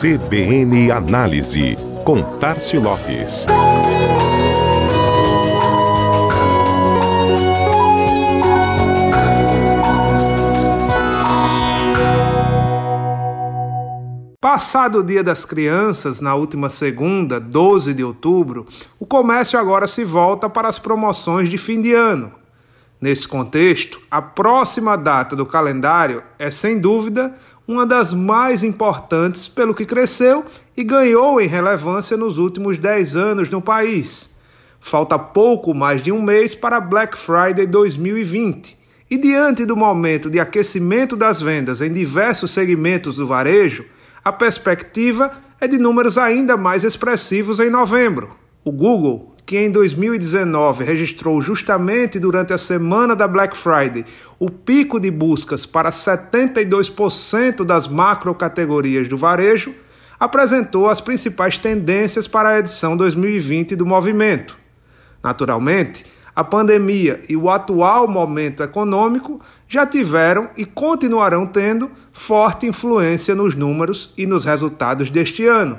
[0.00, 3.46] CBN Análise, com Tarcio Lopes.
[14.40, 18.68] Passado o Dia das Crianças, na última segunda, 12 de outubro,
[19.00, 22.30] o comércio agora se volta para as promoções de fim de ano.
[23.00, 27.34] Nesse contexto, a próxima data do calendário é, sem dúvida,
[27.66, 30.44] uma das mais importantes pelo que cresceu
[30.76, 34.36] e ganhou em relevância nos últimos 10 anos no país.
[34.80, 38.76] Falta pouco mais de um mês para Black Friday 2020.
[39.10, 43.84] E diante do momento de aquecimento das vendas em diversos segmentos do varejo,
[44.24, 48.36] a perspectiva é de números ainda mais expressivos em novembro.
[48.64, 54.04] O Google, que em 2019 registrou justamente durante a semana da Black Friday
[54.38, 59.74] o pico de buscas para 72% das macrocategorias do varejo,
[60.20, 64.54] apresentou as principais tendências para a edição 2020 do movimento.
[65.24, 66.04] Naturalmente,
[66.36, 73.54] a pandemia e o atual momento econômico já tiveram e continuarão tendo forte influência nos
[73.54, 75.78] números e nos resultados deste ano,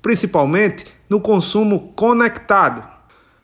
[0.00, 2.97] principalmente no consumo conectado.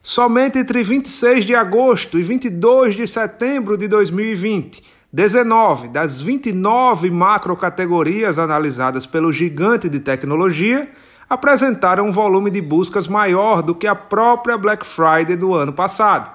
[0.07, 8.37] Somente entre 26 de agosto e 22 de setembro de 2020, 19 das 29 macrocategorias
[8.37, 10.87] analisadas pelo gigante de tecnologia
[11.27, 16.29] apresentaram um volume de buscas maior do que a própria Black Friday do ano passado.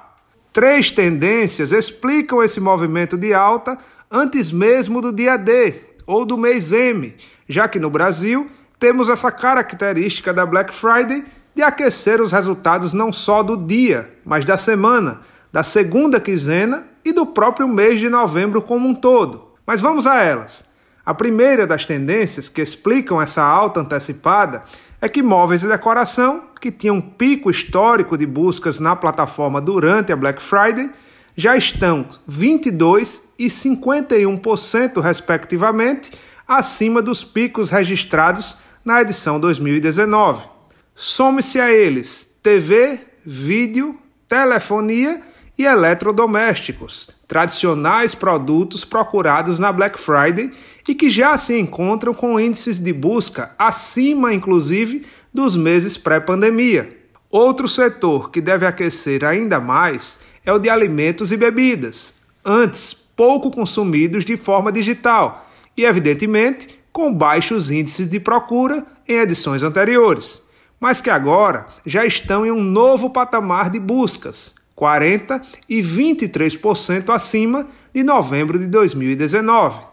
[0.53, 3.79] Três tendências explicam esse movimento de alta
[4.11, 5.77] antes mesmo do dia D
[6.09, 7.15] ou do mês M,
[7.49, 13.13] já que no Brasil temos essa característica da Black Friday de aquecer os resultados não
[13.13, 15.21] só do dia, mas da semana,
[15.53, 19.51] da segunda quinzena e do próprio mês de novembro como um todo.
[19.67, 20.71] Mas vamos a elas.
[21.05, 24.65] A primeira das tendências que explicam essa alta antecipada
[25.01, 30.13] é que móveis e decoração, que tinham um pico histórico de buscas na plataforma durante
[30.13, 30.91] a Black Friday,
[31.37, 36.11] já estão 22% e 51%, respectivamente,
[36.47, 40.60] acima dos picos registrados na edição 2019.
[41.03, 45.23] Some-se a eles TV, vídeo, telefonia
[45.57, 50.51] e eletrodomésticos, tradicionais produtos procurados na Black Friday
[50.87, 56.95] e que já se encontram com índices de busca acima, inclusive, dos meses pré-pandemia.
[57.31, 63.51] Outro setor que deve aquecer ainda mais é o de alimentos e bebidas, antes pouco
[63.51, 70.50] consumidos de forma digital e, evidentemente, com baixos índices de procura em edições anteriores,
[70.81, 77.69] mas que agora já estão em um novo patamar de buscas, 40% e 23% acima
[77.93, 79.91] de novembro de 2019.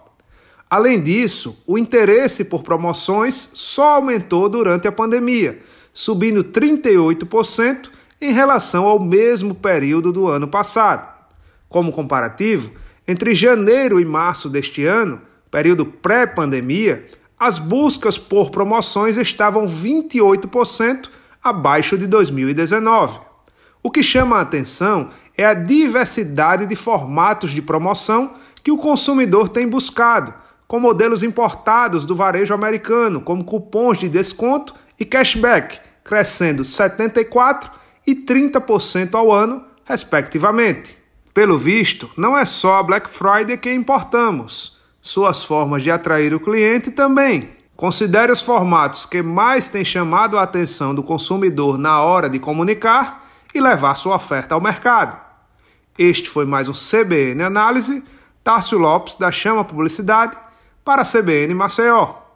[0.70, 5.62] Além disso, o interesse por promoções só aumentou durante a pandemia,
[5.94, 7.90] subindo 38%
[8.22, 11.08] em relação ao mesmo período do ano passado.
[11.70, 12.72] Como comparativo,
[13.08, 17.08] entre janeiro e março deste ano, período pré-pandemia,
[17.40, 21.10] as buscas por promoções estavam 28%
[21.44, 23.20] abaixo de 2019.
[23.84, 29.50] O que chama a atenção é a diversidade de formatos de promoção que o consumidor
[29.50, 30.34] tem buscado,
[30.68, 37.70] com modelos importados do varejo americano, como cupons de desconto e cashback, crescendo 74%
[38.06, 40.98] e 30% ao ano, respectivamente.
[41.34, 44.77] Pelo visto, não é só a Black Friday que importamos,
[45.08, 47.56] suas formas de atrair o cliente também.
[47.78, 53.26] Considere os formatos que mais têm chamado a atenção do consumidor na hora de comunicar
[53.54, 55.18] e levar sua oferta ao mercado.
[55.98, 58.04] Este foi mais um CBN Análise.
[58.44, 60.38] Tárcio Lopes, da Chama Publicidade,
[60.84, 62.27] para a CBN Maceió.